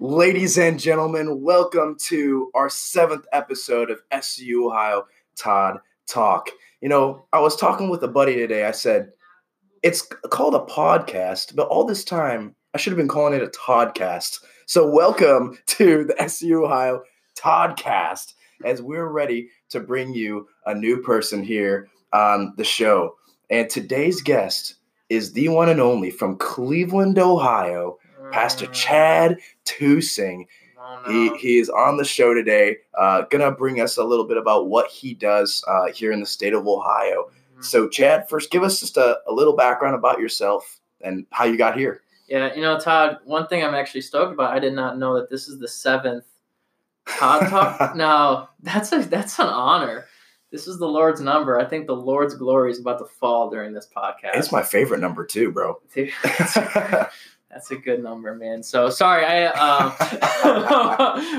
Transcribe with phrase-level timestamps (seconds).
[0.00, 5.78] Ladies and gentlemen, welcome to our seventh episode of SU Ohio Todd
[6.08, 6.48] Talk.
[6.80, 8.64] You know, I was talking with a buddy today.
[8.64, 9.12] I said,
[9.84, 13.46] it's called a podcast, but all this time, I should have been calling it a
[13.46, 14.40] Toddcast.
[14.70, 17.02] So, welcome to the SU Ohio
[17.36, 18.34] Toddcast
[18.64, 23.16] as we're ready to bring you a new person here on the show.
[23.50, 24.76] And today's guest
[25.08, 27.98] is the one and only from Cleveland, Ohio,
[28.30, 30.46] Pastor Chad Tusing.
[30.78, 31.34] Oh, He, no.
[31.34, 34.86] he is on the show today, uh, gonna bring us a little bit about what
[34.88, 37.28] he does uh, here in the state of Ohio.
[37.58, 37.64] Mhm.
[37.64, 41.56] So, Chad, first give us just a, a little background about yourself and how you
[41.56, 42.02] got here.
[42.30, 45.28] Yeah, you know, Todd, one thing I'm actually stoked about, I did not know that
[45.28, 46.24] this is the seventh
[47.18, 47.96] Todd Talk.
[47.96, 50.06] now, that's a that's an honor.
[50.52, 51.58] This is the Lord's number.
[51.58, 54.34] I think the Lord's glory is about to fall during this podcast.
[54.34, 55.80] It's my favorite number too, bro.
[55.92, 56.12] Dude,
[57.50, 58.62] that's, a good number, man.
[58.62, 59.90] So sorry, I um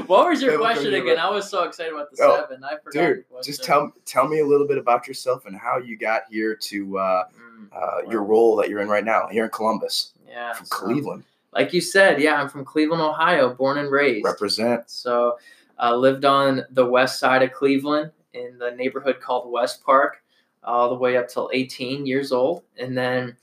[0.07, 1.17] what was your question again?
[1.17, 2.63] I was so excited about the Oh, seven.
[2.63, 2.91] I forgot.
[2.93, 6.55] Dude, just tell tell me a little bit about yourself and how you got here
[6.55, 10.53] to uh, Mm, uh, your role that you're in right now here in Columbus, yeah.
[10.53, 11.23] from so- Cleveland.
[11.53, 14.25] like you said, yeah, I'm from Cleveland, Ohio, born and raised.
[14.25, 14.89] Represent.
[14.89, 15.37] So
[15.77, 20.21] I lived on the west side of Cleveland in the neighborhood called West Park,
[20.63, 22.63] all the way up till 18 years old.
[22.77, 23.35] And then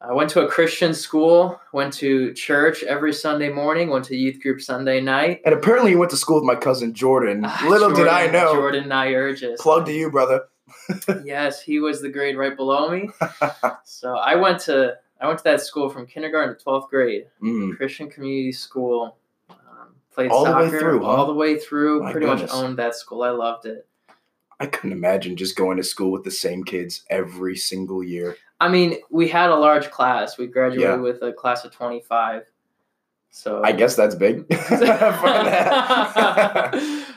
[0.00, 4.40] I went to a Christian school, went to church every Sunday morning, went to youth
[4.40, 5.40] group Sunday night.
[5.44, 7.42] And apparently, you went to school with my cousin Jordan.
[7.44, 8.54] Ah, Little did I know.
[8.54, 9.58] Jordan Nyurgis.
[9.58, 10.42] Plug to you, brother.
[11.24, 13.08] Yes, he was the grade right below me.
[13.84, 17.24] so I went to I went to that school from kindergarten to 12th grade.
[17.42, 17.76] Mm.
[17.76, 19.16] Christian community school.
[19.50, 21.06] Um, played All the way soccer through, huh?
[21.06, 22.02] all the way through.
[22.02, 22.52] My pretty goodness.
[22.52, 23.22] much owned that school.
[23.22, 23.86] I loved it.
[24.60, 28.36] I couldn't imagine just going to school with the same kids every single year.
[28.60, 30.36] I mean, we had a large class.
[30.36, 30.96] We graduated Yeah.
[30.96, 32.42] with a class of 25.
[33.30, 34.46] So I guess that's big.
[34.58, 35.12] That.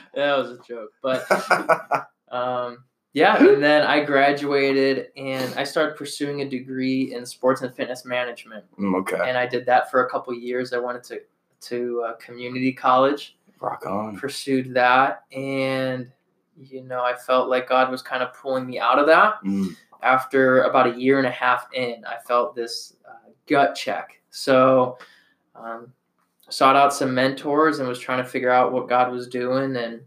[0.14, 1.26] that was a joke, but
[2.30, 3.36] um, yeah.
[3.42, 8.64] And then I graduated and I started pursuing a degree in sports and fitness management.
[8.78, 9.18] Mm, okay.
[9.28, 10.72] And I did that for a couple years.
[10.72, 11.20] I went to
[11.62, 13.36] to uh, community college.
[13.60, 14.18] Rock on.
[14.18, 16.10] pursued that and
[16.70, 19.34] you know i felt like god was kind of pulling me out of that.
[19.44, 24.20] Mm, after about a year and a half in i felt this uh, gut check.
[24.30, 24.98] So
[25.54, 25.92] um,
[26.48, 30.02] sought out some mentors and was trying to figure out what god was doing and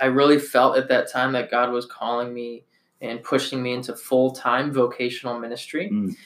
[0.00, 2.64] I really felt at that time that god was calling me
[3.00, 5.90] and pushing me into full-time vocational ministry.
[5.90, 6.16] Mm.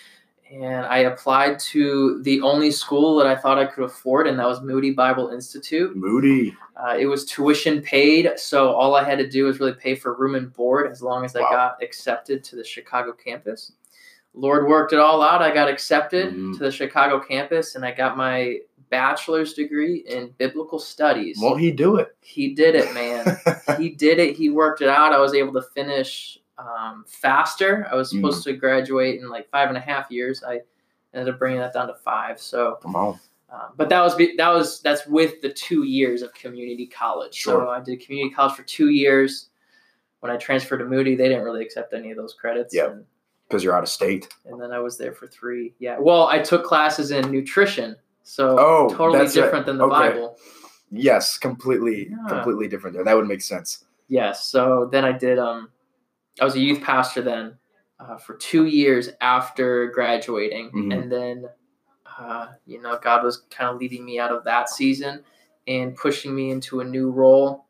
[0.52, 4.46] And i applied to the only school that i thought i could afford and that
[4.46, 6.54] was moody bible institute Moody.
[6.76, 10.14] uh, it was tuition paid, so all I had to do was really pay for
[10.14, 13.72] room and board as long as I got accepted to the Chicago campus.
[14.34, 15.42] Lord worked it all out.
[15.42, 16.54] I got accepted Mhm.
[16.56, 18.58] to the Chicago campus, and I got my
[18.88, 21.38] bachelor's degree in biblical studies.
[21.40, 22.16] Won't he do it?
[22.22, 23.36] he did it, man.
[23.78, 24.34] he did it.
[24.36, 25.12] He worked it out.
[25.12, 27.86] I was able to finish um, faster.
[27.90, 28.16] I was Mm.
[28.16, 30.42] supposed to graduate in like five and a half years.
[30.44, 30.60] I
[31.14, 32.40] ended up bringing that down to five.
[32.40, 33.20] So Come on.
[33.52, 37.34] um, but that was that was that's with the two years of community college.
[37.34, 37.64] Sure.
[37.66, 39.48] So I did community college for two years.
[40.20, 42.72] When I transferred to Moody, they didn't really accept any of those credits.
[42.74, 42.94] Yeah.
[43.48, 44.28] Because you're out of state.
[44.46, 45.74] and then I was there for three.
[45.78, 45.98] Yeah.
[45.98, 50.10] Well, I took classes in nutrition, so Oh, totally different than the Okay.
[50.10, 50.38] Bible.
[50.90, 52.28] Yes, completely, Yeah.
[52.28, 53.04] completely different there.
[53.04, 53.84] That would make sense.
[54.08, 54.46] Yes.
[54.46, 55.38] So then I did.
[55.38, 55.70] Um,
[56.40, 57.54] I was a youth pastor then
[58.00, 60.92] uh, for two years after graduating, Mhm.
[61.02, 61.48] and then
[62.18, 65.24] uh, you know God was kind of leading me out of that season
[65.66, 67.66] and pushing me into a new role.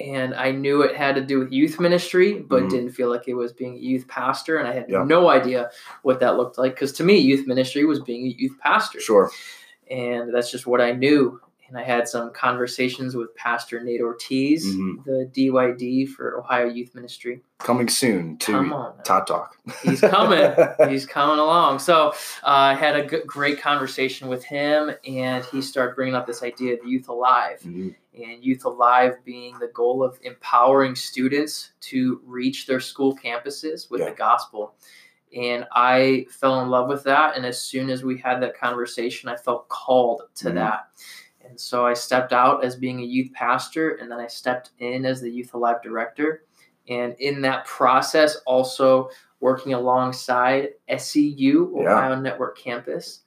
[0.00, 2.70] And I knew it had to do with youth ministry, but Mhm.
[2.70, 5.04] didn't feel like it was being a youth pastor, and I had Yeah.
[5.04, 5.70] no idea
[6.02, 6.74] what that looked like.
[6.74, 9.30] Because to me, youth ministry was being a youth pastor Sure.
[9.90, 11.40] and that's just what I knew.
[11.72, 15.02] And I had some conversations with Pastor Nate Ortiz, Mhm.
[15.06, 17.40] the DYD for Ohio Youth Ministry.
[17.60, 19.56] Coming soon Come to on, Todd Talk.
[19.82, 20.52] he's coming.
[20.90, 21.78] he's coming along.
[21.78, 22.12] So uh,
[22.44, 26.80] I had a great conversation with him, and he started bringing up this idea of
[26.84, 27.94] Youth Alive, Mhm.
[28.22, 34.02] and Youth Alive being the goal of empowering students to reach their school campuses with
[34.02, 34.10] Yeah.
[34.10, 34.74] the gospel.
[35.34, 37.38] And I fell in love with that.
[37.38, 40.54] And as soon as we had that conversation, I felt called to Mhm.
[40.56, 40.88] that.
[41.52, 45.04] And so I stepped out as being a youth pastor, and then I stepped in
[45.04, 46.44] as the Youth Alive director.
[46.88, 49.10] And in that process, also
[49.40, 51.92] working alongside SEU, Yeah.
[51.92, 53.20] Ohio Network Campus,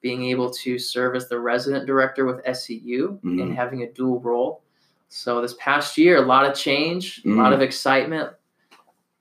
[0.00, 3.42] being able to serve as the resident director with SEU Mhm.
[3.42, 4.62] and having a dual role.
[5.08, 7.36] So this past year, a lot of change, a Mm.
[7.36, 8.30] lot of excitement.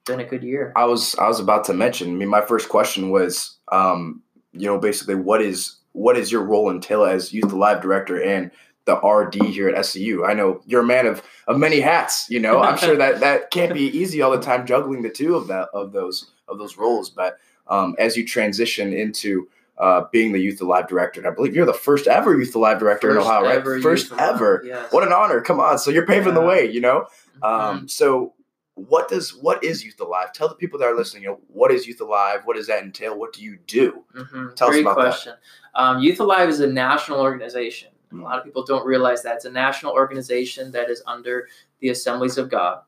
[0.07, 0.73] Been a good year.
[0.75, 2.09] I was I was about to mention.
[2.09, 6.43] I mean, my first question was, um, you know, basically, what is what is your
[6.43, 8.51] role entail as Youth Alive director and
[8.85, 10.23] the RD here at SEU?
[10.23, 12.27] I know you're a man of of many hats.
[12.29, 15.35] You know, I'm sure that that can't be easy all the time juggling the two
[15.35, 17.09] of that of those of those roles.
[17.09, 21.55] But um, as you transition into uh, being the Youth Alive director, and I believe
[21.55, 23.57] you're the first ever Youth Alive director in Ohio, right?
[23.57, 24.63] ever first Youth Alive, ever.
[24.65, 24.91] yes.
[24.91, 25.41] What an honor!
[25.41, 26.71] Come on, so you're paving the way.
[26.71, 27.07] You know.
[27.43, 27.47] Mhm.
[27.47, 28.33] Um, so
[28.77, 30.31] what does what is Youth Alive?
[30.33, 32.41] Tell the people that are listening, you know, what is Youth Alive?
[32.45, 33.17] What does that entail?
[33.17, 34.03] What do you do?
[34.15, 34.55] Mhm.
[34.55, 35.01] Tell us Great about that.
[35.01, 35.33] question.
[35.75, 37.89] Um, Youth Alive is a national organization.
[38.13, 38.21] Mm.
[38.21, 41.47] A lot of people don't realize that it's a national organization that is under
[41.79, 42.81] the Assemblies of God.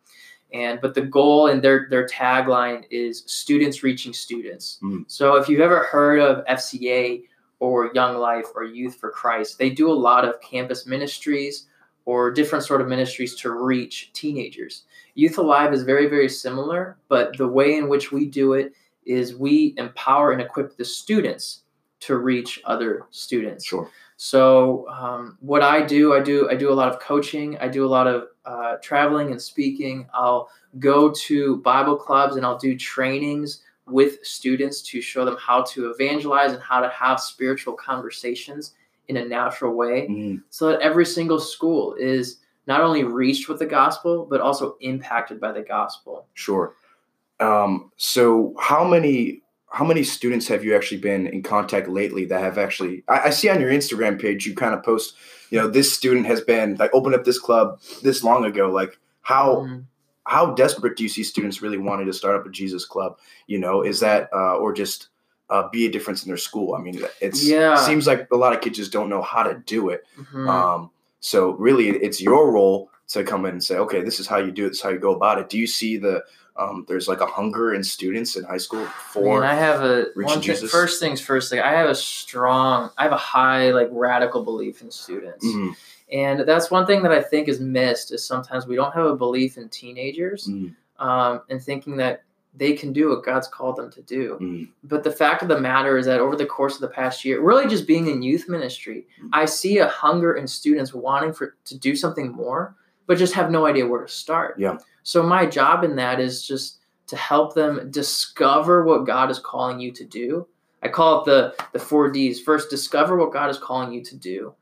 [0.53, 4.79] And but the goal and their their tagline is students reaching students.
[4.83, 5.05] Mm.
[5.07, 7.23] So if you've ever heard of FCA
[7.59, 11.67] or Young Life or Youth for Christ, they do a lot of campus ministries
[12.05, 14.85] or different sort of ministries to reach teenagers.
[15.21, 18.73] Youth Alive is very very similar, but the way in which we do it
[19.05, 21.63] is we empower and equip the students
[22.01, 23.65] to reach other students.
[23.65, 23.89] Sure.
[24.15, 27.57] So um, what I do, I do I do a lot of coaching.
[27.65, 30.07] I do a lot of uh, traveling and speaking.
[30.13, 35.63] I'll go to Bible clubs and I'll do trainings with students to show them how
[35.63, 38.73] to evangelize and how to have spiritual conversations
[39.07, 42.37] in a natural way, Mm, so that every single school is
[42.69, 46.25] not only reached with the gospel but also impacted by the gospel.
[46.35, 46.67] sure.
[47.41, 52.41] Um, so how many how many students have you actually been in contact lately that
[52.41, 55.15] have actually I, I see on your Instagram page you kind of post,
[55.51, 58.69] you know, this student has been like opened up this club this long ago.
[58.71, 59.83] Like how Mm.
[60.25, 63.17] how desperate do you see students really wanting to start up a Jesus club?
[63.47, 65.07] You know, is that uh, or just
[65.49, 66.75] uh, be a difference in their school?
[66.75, 67.75] I mean, it's Yeah.
[67.75, 70.03] seems like a lot of kids just don't know how to do it.
[70.19, 70.47] Mhm.
[70.47, 74.37] Um, so really, it's your role to come in and say, okay, this is how
[74.37, 74.69] you do it.
[74.69, 75.49] This is how you go about it.
[75.49, 76.23] Do you see the
[76.55, 80.07] um, there's like a hunger in students in high school for Man, I have a
[80.15, 80.69] one thing, Jesus?
[80.71, 81.51] first things first.
[81.51, 85.75] Like I have a strong, I have a high like radical belief in students, Mhm,
[86.11, 88.11] and that's one thing that I think is missed.
[88.11, 92.23] Is sometimes we don't have a belief in teenagers, mhm, um, and thinking that
[92.55, 94.37] they can do what God's called them to do.
[94.41, 94.69] mhm.
[94.83, 97.41] But the fact of the matter is that over the course of the past year,
[97.41, 99.29] really just being in youth ministry, Mm.
[99.33, 102.75] I see a hunger in students wanting for to do something more,
[103.05, 104.55] but just have no idea where to start.
[104.57, 104.77] Yeah.
[105.03, 109.79] So my job in that is just to help them discover what God is calling
[109.79, 110.47] you to do.
[110.81, 112.39] I call it the the four D's.
[112.41, 114.53] First, discover what God is calling you to do,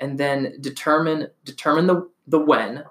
[0.00, 2.84] and then determine determine the the when.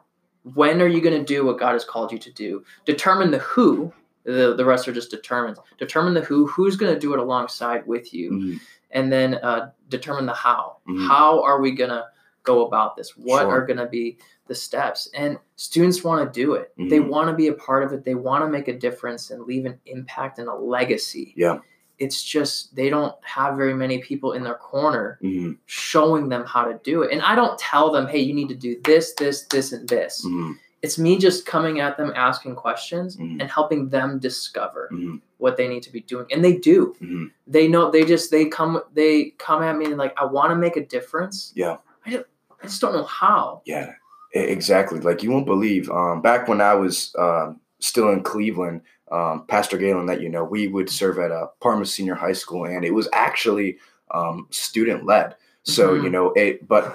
[0.53, 2.63] When are you going to do what God has called you to do?
[2.85, 3.94] Determine the who.
[4.23, 5.57] The, the rest are just determined.
[5.77, 6.47] Determine the who.
[6.47, 8.59] Who's going to do it alongside with you, Mhm.
[8.91, 10.77] and then uh, determine the how.
[10.87, 11.07] Mhm.
[11.07, 12.05] How are we going to
[12.43, 13.17] go about this?
[13.17, 13.51] What Sure.
[13.51, 14.17] are going to be
[14.47, 15.09] the steps?
[15.13, 16.71] And students want to do it.
[16.77, 17.07] They Mhm.
[17.09, 18.03] want to be a part of it.
[18.05, 21.33] They want to make a difference and leave an impact and a legacy.
[21.37, 21.59] Yeah.
[21.99, 26.65] It's just they don't have very many people in their corner Mhm, showing them how
[26.65, 27.11] to do it.
[27.11, 30.25] And I don't tell them, hey, you need to do this, this, this, and this.
[30.83, 33.39] It's me just coming at them, asking questions, Mhm.
[33.39, 36.25] and helping them discover mhm, what they need to be doing.
[36.31, 36.94] And they do.
[37.01, 37.31] mhm.
[37.47, 37.89] They know.
[37.89, 40.85] They just they come they come at me and like I want to make a
[40.85, 41.53] difference.
[41.56, 41.77] Yeah.
[42.06, 42.25] I just,
[42.62, 43.62] I just don't know how.
[43.65, 43.94] Yeah,
[44.33, 44.99] exactly.
[44.99, 45.90] Like you won't believe.
[45.90, 50.44] Um, back when I was um, still in Cleveland, um, Pastor Galen, that you know,
[50.44, 53.78] we would serve at a Parma Senior High School, and it was actually
[54.11, 55.35] um, student led.
[55.63, 56.04] So Mhm.
[56.04, 56.68] you know, it.
[56.68, 56.94] But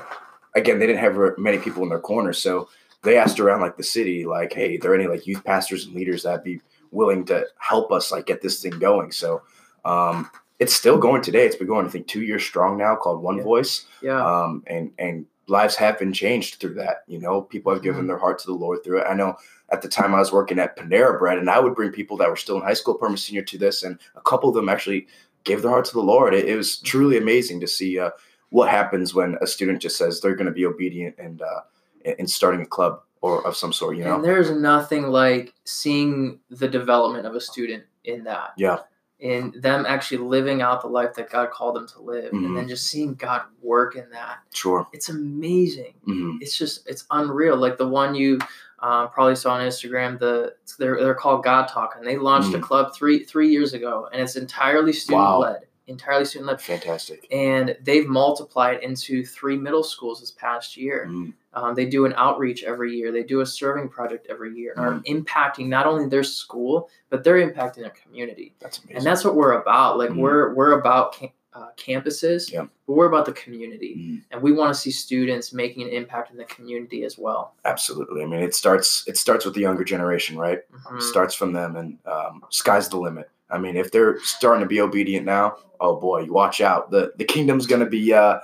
[0.54, 2.68] again, they didn't have many people in their corner, so
[3.02, 5.94] they asked around like the city, like, "Hey, are there any like youth pastors and
[5.94, 9.42] leaders that'd be willing to help us like get this thing going?" So.
[9.84, 11.46] Um, it's still going today.
[11.46, 12.96] It's been going, I think, two years strong now.
[12.96, 13.42] Called One Yeah.
[13.44, 14.20] Voice Yeah.
[14.26, 17.04] um, and and lives have been changed through that.
[17.06, 18.08] You know, people have given Mhm.
[18.08, 19.06] their heart to the Lord through it.
[19.08, 19.36] I know
[19.70, 22.28] at the time I was working at Panera Bread, and I would bring people that
[22.28, 25.06] were still in high school, Parma senior, to this, and a couple of them actually
[25.44, 26.34] gave their heart to the Lord.
[26.34, 28.10] It, it was truly amazing to see uh,
[28.50, 31.60] what happens when a student just says they're going to be obedient and uh,
[32.08, 33.96] in in starting a club or of some sort.
[33.96, 38.52] You know, And there's nothing like seeing the development of a student in that.
[38.56, 38.78] Yeah.
[39.20, 42.46] In them actually living out the life that God called them to live, Mhm.
[42.46, 44.38] and then just seeing God work in that.
[44.54, 44.86] sure.
[44.92, 45.94] It's amazing.
[46.04, 47.56] hmm It's just it's unreal.
[47.56, 48.38] Like the one you
[48.80, 50.20] um, probably saw on Instagram.
[50.20, 52.62] The they're they're called God Talk, and they launched a Mm.
[52.62, 55.66] club three three years ago, and it's entirely student led.
[55.88, 56.60] Entirely student led.
[56.60, 57.26] Fantastic.
[57.32, 61.06] And they've multiplied into three middle schools this past year.
[61.10, 63.10] Mm, Um, they do an outreach every year.
[63.10, 67.24] They do a serving project every year, and are impacting not only their school but
[67.24, 68.54] they're impacting their community.
[68.60, 68.96] that's amazing.
[68.98, 69.98] And that's what we're about.
[69.98, 70.18] Like Mhm.
[70.18, 72.66] we're we're about ca- uh, campuses, Yeah.
[72.86, 74.22] but we're about the community, Mhm.
[74.30, 77.54] and we want to see students making an impact in the community as well.
[77.64, 78.22] Absolutely.
[78.22, 80.60] I mean, it starts it starts with the younger generation, right?
[80.70, 81.02] Mhm.
[81.02, 83.28] Starts from them, and um, sky's the limit.
[83.50, 86.90] I mean, if they're starting to be obedient now, oh boy, you watch out.
[86.90, 88.12] the The kingdom's going to be.
[88.12, 88.38] Uh,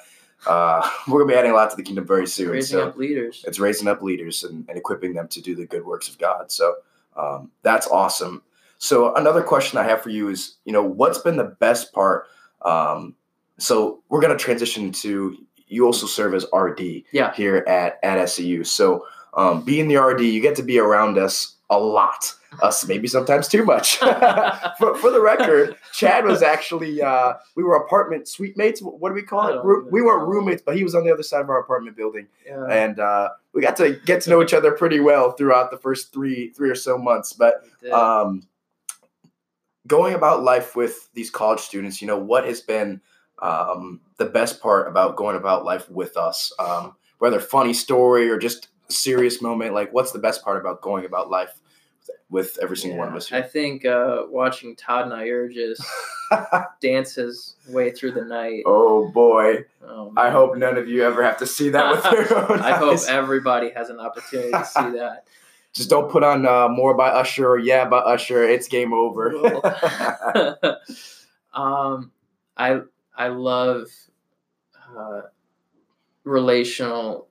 [0.46, 2.50] uh, we're going to be adding a lot to the kingdom very soon.
[2.50, 3.44] Raising so up leaders.
[3.46, 6.50] it's raising up leaders and, and equipping them to do the good works of God.
[6.52, 6.75] So
[7.16, 8.42] um, that's awesome.
[8.78, 12.26] So another question I have for you is, you know, what's been the best part?
[12.62, 13.14] Um,
[13.58, 17.32] so we're going to transition to you also serve as RD Yeah.
[17.34, 18.64] here at at SEU.
[18.64, 22.34] So um, being the RD, you get to be around us a lot.
[22.62, 23.96] Us maybe sometimes too much.
[24.78, 28.80] for, for the record, Chad was actually uh, we were apartment suite mates.
[28.80, 29.52] What do we call it?
[29.58, 32.28] even We weren't roommates, but he was on the other side of our apartment building
[32.46, 32.64] Yeah.
[32.70, 36.12] and uh, we got to get to know each other pretty well throughout the first
[36.12, 37.32] three three or so months.
[37.32, 38.42] But um,
[39.87, 43.00] going about life with these college students, you know, what has been
[43.40, 46.52] um, the best part about going about life with us?
[46.58, 51.04] Um, whether funny story or just serious moment, like what's the best part about going
[51.04, 51.61] about life
[52.30, 55.82] with every single one of Yeah, us I think uh, watching Todd Nair just
[56.80, 58.62] dance his way through the night.
[58.66, 62.52] oh boy, Oh, I hope none of you ever have to see that with your
[62.52, 65.25] own I hope everybody has an opportunity to see that.
[65.75, 68.44] Just don't put on uh, more by Usher or yeah by Usher.
[68.44, 69.34] It's game over.
[71.52, 72.11] um,
[72.56, 72.80] I
[73.16, 73.88] I love
[74.96, 75.23] uh,
[76.25, 77.28] relational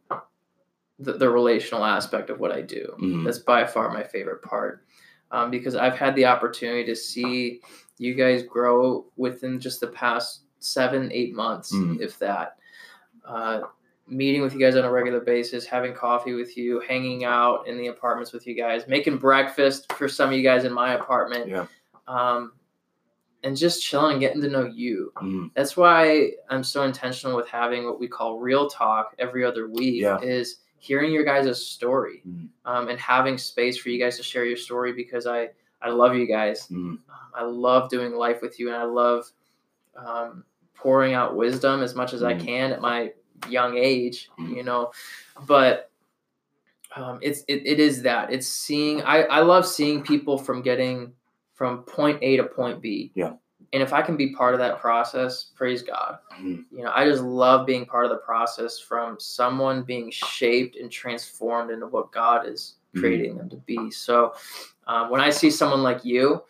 [1.04, 2.96] the, the relational aspect of what I do.
[3.00, 3.26] Mhm.
[3.26, 4.84] That's by far my favorite part
[5.32, 7.62] um, because I've had the opportunity to see
[7.98, 12.00] you guys grow within just the past seven eight months, Mhm.
[12.02, 12.58] if that.
[13.26, 13.62] Uh,
[14.08, 17.78] meeting with you guys on a regular basis, having coffee with you, hanging out in
[17.78, 21.48] the apartments with you guys, making breakfast for some of you guys in my apartment.
[21.48, 21.68] Yeah.
[22.08, 22.52] Um,
[23.44, 25.12] and just chilling and getting to know you.
[25.18, 25.52] Mhm.
[25.56, 30.02] That's why I'm so intentional with having what we call real talk every other week.
[30.02, 30.20] Yeah.
[30.22, 32.50] Is hearing your guys' story Mhm.
[32.66, 36.14] um, and having space for you guys to share your story because I I love
[36.16, 36.68] you guys.
[36.68, 36.76] Mhm.
[36.76, 37.00] Um,
[37.34, 39.32] I love doing life with you and I love
[39.96, 40.44] um,
[40.76, 42.46] pouring out wisdom as much as I Mhm.
[42.46, 43.14] can at my
[43.48, 44.30] young age.
[44.38, 44.56] Mhm.
[44.58, 44.92] You know,
[45.48, 45.90] but
[46.96, 51.14] um, it's it, it is that it's seeing I, I love seeing people from getting
[51.54, 53.12] from point A to point B.
[53.16, 53.34] Yeah.
[53.74, 56.20] And if I can be part of that process, praise God.
[56.40, 56.66] Mhm.
[56.72, 60.92] You know, I just love being part of the process from someone being shaped and
[60.92, 63.00] transformed into what God is Mhm.
[63.00, 63.90] creating them to be.
[63.90, 64.34] So
[64.86, 66.44] um, when I see someone like you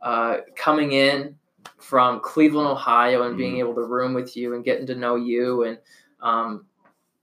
[0.00, 1.34] uh, coming in
[1.78, 3.58] from Cleveland, Ohio, and being Mhm.
[3.60, 5.78] able to room with you and getting to know you and
[6.20, 6.66] um,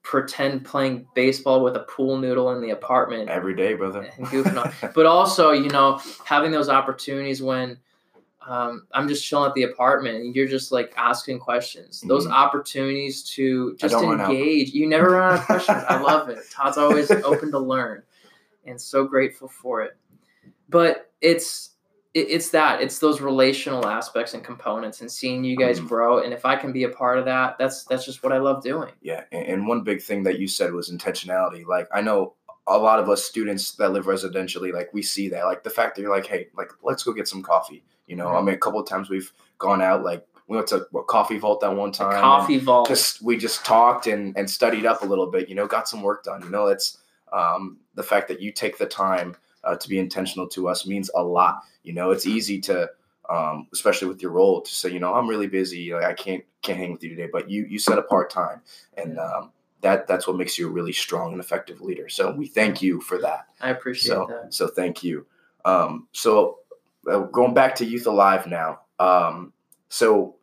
[0.02, 4.10] pretend playing baseball with a pool noodle in the apartment Every day, brother.
[4.18, 4.84] and goofing off.
[4.96, 7.78] But also, you know, having those opportunities when
[8.48, 12.02] um, I'm just chilling at the apartment and you're just like asking questions.
[12.02, 12.32] Those Mhm.
[12.32, 14.32] opportunities to just don't run out.
[14.32, 14.72] engage.
[14.72, 15.84] You never run out of questions.
[15.88, 16.40] I love it.
[16.52, 18.02] Todd's always open to learn
[18.66, 19.96] and so grateful for it.
[20.70, 21.70] But it's
[22.14, 25.88] it, it's that it's those relational aspects and components and seeing you guys Mhm.
[25.88, 28.38] grow and if i can be a part of that that's that's just what i
[28.38, 31.66] love doing Yeah, and, and one big thing that you said was intentionality.
[31.66, 32.34] Like I know
[32.68, 35.96] a lot of us students that live residentially, like we see that, like the fact
[35.96, 37.82] that you're like, hey, like let's go get some coffee.
[38.08, 40.86] You know, I mean, a couple of times we've gone out, like we went to
[40.92, 42.12] what Coffee Vault that one time.
[42.12, 45.48] and coffee vault Just we just talked and and studied up a little bit.
[45.48, 46.42] You know, got some work done.
[46.42, 46.98] You know, it's
[47.32, 51.10] um, the fact that you take the time uh, to be intentional to us means
[51.16, 51.62] a lot.
[51.84, 52.90] You know, it's easy to.
[53.30, 56.44] Um, especially with your role, to say, you know, I'm really busy, like I can't
[56.64, 57.30] can't hang with you today.
[57.32, 58.62] But you you set apart time,
[58.98, 62.10] and um, that that's what makes you a really strong and effective leader.
[62.10, 63.48] So we thank you for that.
[63.62, 65.26] i appreciate So that so thank you.
[65.64, 66.58] Um, so
[67.06, 68.82] going back to Youth Alive now.
[69.00, 69.54] Um,
[69.90, 70.36] so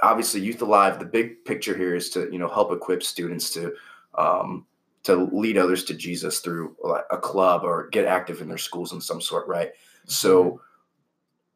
[0.00, 3.74] obviously Youth Alive, the big picture here is to you know help equip students to
[4.14, 4.66] um,
[5.04, 6.76] to lead others to Jesus through
[7.10, 9.70] a club or get active in their schools in some sort, right?
[10.06, 10.60] So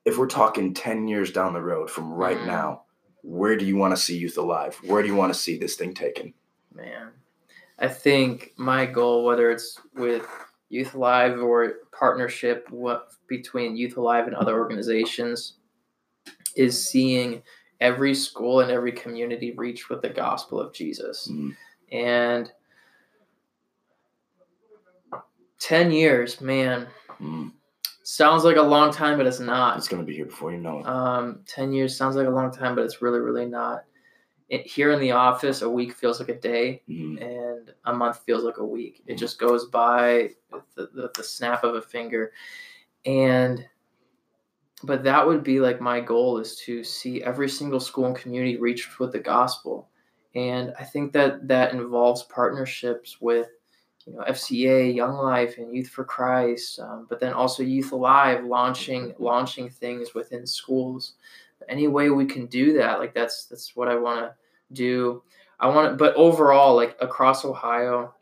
[0.04, 2.46] if we're talking 10 years down the road from right Mhm.
[2.46, 2.82] now,
[3.22, 4.76] where do you want to see Youth Alive?
[4.84, 6.34] Where do you want to see this thing taken?
[6.74, 7.12] Man,
[7.78, 10.26] I think my goal, whether it's with
[10.72, 15.58] Youth Alive or partnership what, between Youth Alive and other organizations,
[16.56, 17.42] is seeing
[17.80, 21.28] every school and every community reach with the gospel of Jesus.
[21.30, 21.54] Mhm.
[21.92, 22.52] And
[25.58, 26.88] 10 years, man,
[27.20, 27.52] Mm,
[28.02, 29.76] sounds like a long time, but it's not.
[29.76, 30.86] it's going to be here before you know it.
[30.86, 33.84] Um, 10 years sounds like a long time, but it's really, really not.
[34.52, 37.22] It, here in the office, a week feels like a day Mhm.
[37.22, 39.02] and a month feels like a week.
[39.06, 40.34] It just goes by
[40.74, 42.32] the, the, the snap of a finger.
[43.06, 43.64] And
[44.84, 48.56] but that would be like my goal is to see every single school and community
[48.58, 49.88] reached with the gospel
[50.34, 53.48] and i think that that involves partnerships with
[54.06, 58.44] you know fca young life and youth for christ um, but then also youth alive
[58.44, 61.14] launching launching things within schools
[61.68, 64.34] any way we can do that like that's that's what i want to
[64.72, 65.22] do
[65.60, 68.14] i want to but overall like across ohio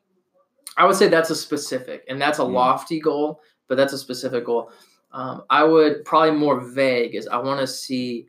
[0.76, 2.52] i would say that's a specific and that's a Mm.
[2.52, 4.70] lofty goal but that's a specific goal
[5.12, 8.28] um, I would probably more vague is I want to see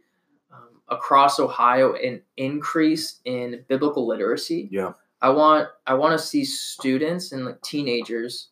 [0.51, 4.67] um, across Ohio an increase in biblical literacy.
[4.71, 4.93] Yeah.
[5.21, 8.49] I want I want to see students and like teenagers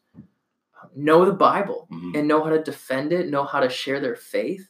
[0.96, 2.20] know the Bible Mhm.
[2.20, 4.70] and know how to defend it, know how to share their faith.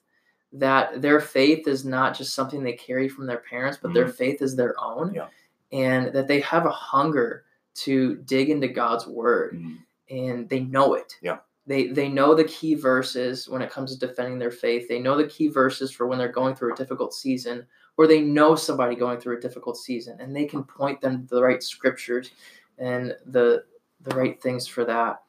[0.52, 4.42] That their faith is not just something they carry from their parents, but their faith
[4.42, 5.16] is their own, Mm-hmm.
[5.16, 5.28] Yeah.
[5.72, 7.44] and that they have a hunger
[7.76, 9.78] to dig into God's word Mhm.
[10.10, 11.16] and they know it.
[11.22, 11.38] Yeah.
[11.68, 14.88] They they know the key verses when it comes to defending their faith.
[14.88, 18.22] They know the key verses for when they're going through a difficult season, or they
[18.22, 21.62] know somebody going through a difficult season, and they can point them to the right
[21.62, 22.32] scriptures
[22.80, 23.66] and the
[24.02, 25.22] the right things for that.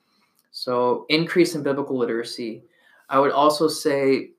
[0.50, 2.64] So increase in biblical literacy.
[3.10, 4.30] I would also say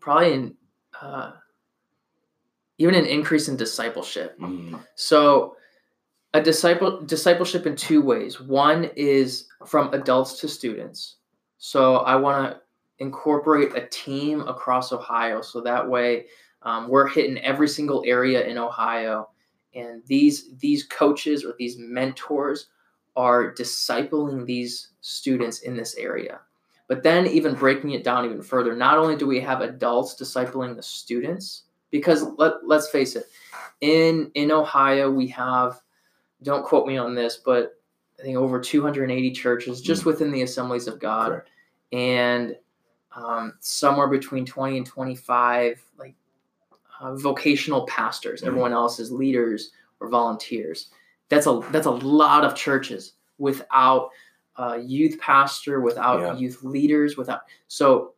[0.00, 0.54] probably in
[1.00, 1.32] uh,
[2.78, 4.38] even an increase in discipleship.
[4.38, 4.84] Mhm.
[4.94, 5.56] So
[6.34, 8.40] a disciple discipleship in two ways.
[8.40, 11.16] One is from adults to students.
[11.58, 12.60] So I want to
[12.98, 16.26] incorporate a team across Ohio, so that way
[16.62, 19.30] um, we're hitting every single area in Ohio,
[19.74, 22.68] and these these coaches or these mentors
[23.16, 26.40] are discipling these students in this area.
[26.88, 30.76] But then even breaking it down even further, not only do we have adults discipling
[30.76, 33.26] the students, because let, let's face it,
[33.80, 35.80] in in Ohio we have
[36.42, 37.80] don't quote me on this, but
[38.20, 41.50] I think over 280 churches just within the Assemblies of God, Correct.
[41.92, 42.56] and
[43.14, 46.14] um, somewhere between 20 and 25 like
[47.00, 48.42] uh, vocational pastors.
[48.42, 48.48] Mhm.
[48.48, 50.90] Everyone else is leaders or volunteers.
[51.28, 54.10] That's a that's a lot of churches without
[54.58, 56.36] a youth pastor, without Yeah.
[56.36, 58.12] youth leaders, without so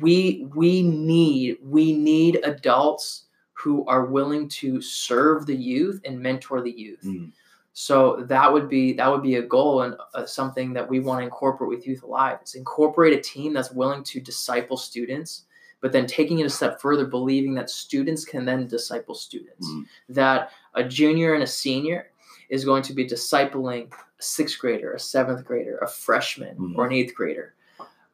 [0.00, 3.24] we we need we need adults
[3.54, 7.02] who are willing to serve the youth and mentor the youth.
[7.04, 7.32] Mhm.
[7.72, 11.20] So that would be that would be a goal and uh, something that we want
[11.20, 12.38] to incorporate with Youth Alive.
[12.44, 15.44] Is incorporate a team that's willing to disciple students,
[15.80, 19.66] but then taking it a step further, believing that students can then disciple students.
[19.68, 19.86] Mhm.
[20.10, 22.10] That a junior and a senior
[22.48, 26.76] is going to be discipling a sixth grader, a seventh grader, a freshman, Mhm.
[26.76, 27.54] or an eighth grader.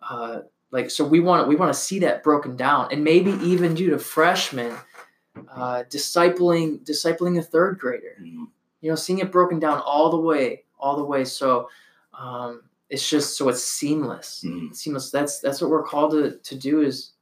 [0.03, 3.75] Uh, like so, we want we want to see that broken down, and maybe even
[3.75, 4.75] due to freshmen
[5.51, 8.47] uh, discipling discipling a third grader Mhm.
[8.81, 11.69] you know seeing it broken down all the way all the way so
[12.17, 14.71] um, it's just so it's seamless Mhm.
[14.71, 17.13] It's seamless that's that's what we're called to, to do is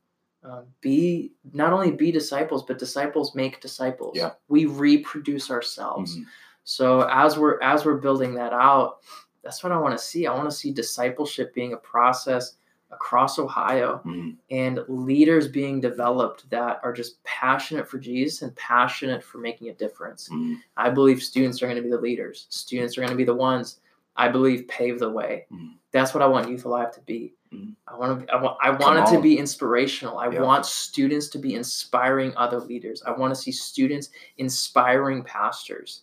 [0.44, 4.33] um, be not only be disciples but disciples make disciples Yeah.
[4.48, 6.27] we reproduce ourselves Mhm.
[6.64, 8.98] So as we're as we're building that out
[9.42, 12.55] that's what i want to see i want to see discipleship being a process
[12.90, 14.37] across ohio Mhm.
[14.51, 19.75] and leaders being developed that are just passionate for jesus and passionate for making a
[19.75, 20.57] difference Mhm.
[20.77, 22.46] I believe students are going to be the leaders.
[22.51, 23.81] Students are going to be the ones
[24.14, 25.46] I believe pave the way.
[25.51, 25.77] Mhm.
[25.90, 27.33] That's what I want Youth Alive to be.
[27.51, 27.75] Mhm.
[27.88, 28.35] I want to.
[28.35, 28.59] I want.
[28.61, 30.18] I want it to be inspirational.
[30.18, 30.42] I Yeah.
[30.42, 33.03] want students to be inspiring other leaders.
[33.07, 36.03] I want to see students inspiring pastors.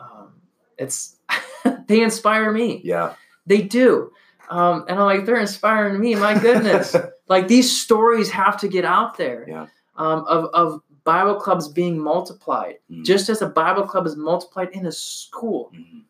[0.00, 0.32] Um,
[0.78, 1.16] it's
[1.86, 2.80] they inspire me.
[2.84, 3.14] Yeah.
[3.46, 4.12] They do.
[4.48, 6.14] Um, and I'm like, they're inspiring me.
[6.14, 6.96] My goodness.
[7.28, 9.44] like these stories have to get out there.
[9.48, 9.66] Yeah.
[9.96, 13.04] Um, of of Bible clubs being multiplied, Mhm.
[13.04, 15.70] just as a Bible club is multiplied in a school.
[15.74, 16.02] Mhm.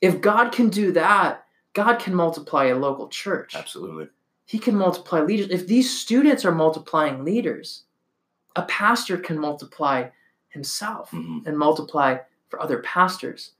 [0.00, 1.44] If God can do that,
[1.74, 3.54] God can multiply a local church.
[3.54, 4.08] Absolutely.
[4.46, 5.48] He can multiply leaders.
[5.50, 7.84] If these students are multiplying leaders,
[8.56, 10.08] a pastor can multiply
[10.48, 11.46] himself Mhm.
[11.46, 12.18] and multiply
[12.50, 13.52] for other pastors.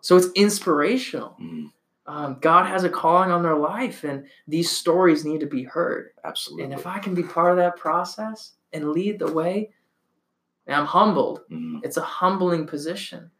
[0.00, 1.36] So it's inspirational.
[1.40, 1.72] Mhm.
[2.06, 6.10] Um, God has a calling on their life, and these stories need to be heard.
[6.24, 6.64] Absolutely.
[6.64, 9.72] And if I can be part of that process and lead the way,
[10.66, 11.42] and I'm humbled.
[11.50, 11.80] Mhm.
[11.84, 13.30] It's a humbling position.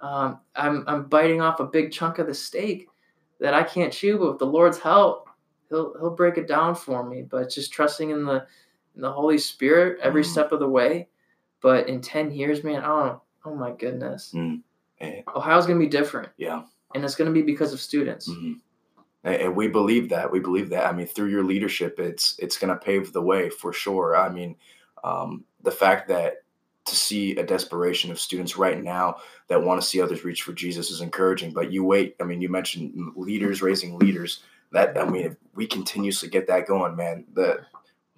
[0.00, 2.88] Um, I'm I'm biting off a big chunk of the steak
[3.38, 5.28] that I can't chew, but with the Lord's help,
[5.70, 7.22] He'll He'll break it down for me.
[7.22, 8.46] But just trusting in the
[8.96, 10.26] in the Holy Spirit every Mhm.
[10.26, 11.08] step of the way.
[11.62, 14.34] But in ten years, man, oh oh my goodness,
[15.02, 16.62] Eh, Ohio's gonna be different, Yeah.
[16.94, 18.28] and it's gonna be because of students.
[18.28, 18.60] Mhm.
[19.24, 20.30] And and we believe that.
[20.30, 20.86] We believe that.
[20.86, 24.16] I mean, through your leadership, it's it's going to pave the way for sure.
[24.16, 24.56] I mean,
[25.04, 26.42] um, the fact that
[26.86, 29.16] to see a desperation of students right now
[29.48, 31.52] that want to see others reach for Jesus is encouraging.
[31.52, 32.16] But you wait.
[32.20, 34.42] I mean, you mentioned leaders raising leaders.
[34.72, 37.60] That I mean, if we continuously get that going, man, the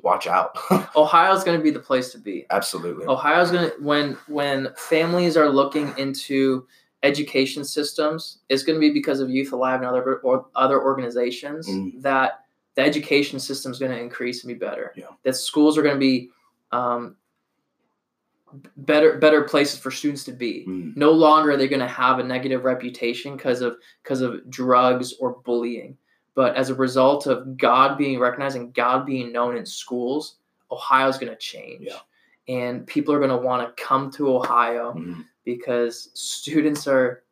[0.03, 0.59] watch out.
[0.97, 2.47] Ohio's going to be the place to be.
[2.51, 3.07] Absolutely.
[3.07, 6.67] Ohio's going to when when families are looking into
[7.03, 11.69] education systems, it's going to be because of Youth Alive and other or other organizations
[11.69, 12.01] Mm.
[12.03, 14.93] that the education system is going to increase and be better.
[14.97, 15.07] Yeah.
[15.25, 16.31] That schools are going to be
[16.71, 17.17] um,
[18.77, 20.65] better better places for students to be.
[20.69, 20.97] Mm.
[20.97, 25.15] No longer are they going to have a negative reputation because of because of drugs
[25.21, 25.97] or bullying.
[26.35, 30.37] But as a result of God being recognized and God being known in schools,
[30.71, 31.83] Ohio's going to change.
[31.83, 31.99] Yeah.
[32.49, 35.25] And people are going to want to come to Ohio Mm.
[35.45, 37.23] because students are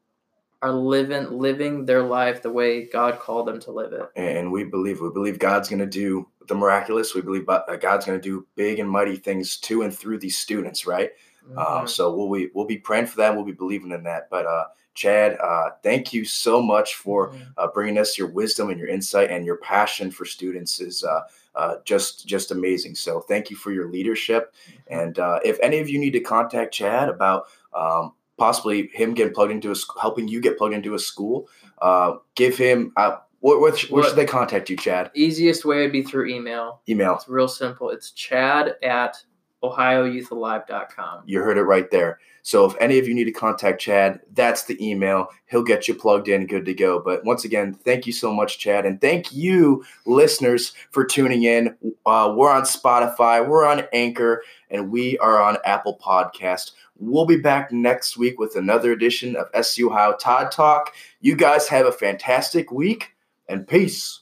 [0.63, 4.07] are living living their life the way God called them to live it.
[4.15, 7.15] and we believe we believe God's going to do the miraculous.
[7.15, 10.37] We believe uh, God's going to do big and mighty things to and through these
[10.37, 11.13] students, right?
[11.57, 11.88] Uh, Mhm.
[11.88, 13.35] so we'll be we'll be praying for that.
[13.35, 14.29] We'll be believing in that.
[14.31, 17.40] But uh, Chad, uh, thank you so much for Mhm.
[17.57, 21.22] uh, bringing us your wisdom and your insight and your passion for students is uh,
[21.55, 22.94] uh, just just amazing.
[22.94, 24.55] So thank you for your leadership.
[24.88, 29.35] And uh, if any of you need to contact Chad about um, possibly him getting
[29.35, 31.48] plugged into a helping you get plugged into a school,
[31.83, 32.92] uh, give him.
[32.96, 35.11] Uh, what, what, where should they contact you, Chad?
[35.14, 36.83] Easiest way would be through email.
[36.88, 37.14] Email.
[37.14, 37.88] It's real simple.
[37.88, 39.16] It's chad at
[39.62, 41.23] ohioyouthalive.com.
[41.27, 42.18] You heard it right there.
[42.42, 45.29] So if any of you need to contact Chad, that's the email.
[45.46, 46.99] He'll get you plugged in, good to go.
[46.99, 51.77] But once again, thank you so much, Chad, and thank you, listeners, for tuning in.
[52.07, 56.73] Uh, we're on Spotify, we're on Anchor, and we are on Apple Podcast.
[56.99, 60.94] We'll be back next week with another edition of SU Ohio Todd Talk.
[61.20, 63.14] You guys have a fantastic week,
[63.49, 64.19] and peace.